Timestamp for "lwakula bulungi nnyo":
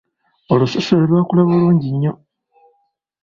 1.09-2.13